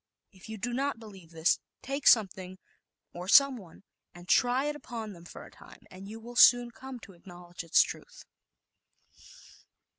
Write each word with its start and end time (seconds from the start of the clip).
If 0.31 0.49
you 0.49 0.57
do 0.57 0.73
not 0.73 0.97
believe 0.97 1.29
this, 1.29 1.59
take 1.83 2.07
some 2.07 2.27
thing, 2.27 2.57
or 3.13 3.27
someone, 3.27 3.83
and 4.15 4.27
try 4.27 4.65
it 4.65 4.75
upon 4.75 5.13
them 5.13 5.25
for 5.25 5.45
a 5.45 5.51
time, 5.51 5.83
and 5.91 6.07
you 6.07 6.19
will 6.19 6.35
soon 6.35 6.71
come 6.71 6.99
to 7.01 7.13
acknowledge 7.13 7.63
its 7.63 7.83
truth. 7.83 8.23